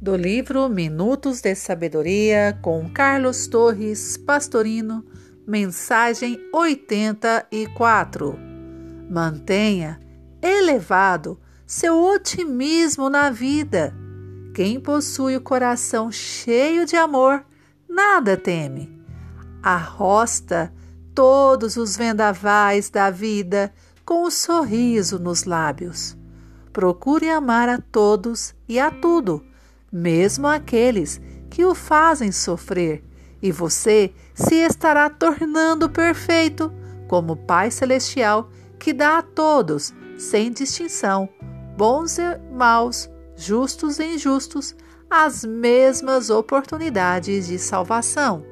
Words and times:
do 0.00 0.16
livro 0.16 0.68
Minutos 0.68 1.40
de 1.40 1.56
Sabedoria 1.56 2.56
com 2.62 2.88
Carlos 2.88 3.48
Torres 3.48 4.16
Pastorino, 4.16 5.04
mensagem 5.44 6.38
84. 6.52 8.38
Mantenha 9.10 9.98
elevado 10.40 11.40
seu 11.66 12.00
otimismo 12.00 13.10
na 13.10 13.28
vida. 13.30 13.92
Quem 14.54 14.78
possui 14.78 15.36
o 15.36 15.40
coração 15.40 16.12
cheio 16.12 16.86
de 16.86 16.94
amor, 16.94 17.44
nada 17.88 18.36
teme. 18.36 18.96
Arrosta 19.60 20.72
todos 21.12 21.76
os 21.76 21.96
vendavais 21.96 22.88
da 22.88 23.10
vida 23.10 23.72
com 24.04 24.22
o 24.22 24.28
um 24.28 24.30
sorriso 24.30 25.18
nos 25.18 25.42
lábios. 25.42 26.16
Procure 26.72 27.28
amar 27.28 27.68
a 27.68 27.78
todos 27.78 28.54
e 28.68 28.78
a 28.78 28.92
tudo 28.92 29.47
mesmo 29.92 30.46
aqueles 30.46 31.20
que 31.50 31.64
o 31.64 31.74
fazem 31.74 32.30
sofrer, 32.30 33.02
e 33.40 33.52
você 33.52 34.12
se 34.34 34.56
estará 34.56 35.08
tornando 35.08 35.88
perfeito, 35.88 36.72
como 37.06 37.36
Pai 37.36 37.70
Celestial 37.70 38.50
que 38.78 38.92
dá 38.92 39.18
a 39.18 39.22
todos, 39.22 39.92
sem 40.16 40.52
distinção, 40.52 41.28
bons 41.76 42.18
e 42.18 42.38
maus, 42.52 43.10
justos 43.36 43.98
e 43.98 44.14
injustos, 44.14 44.74
as 45.10 45.44
mesmas 45.44 46.30
oportunidades 46.30 47.46
de 47.46 47.58
salvação. 47.58 48.44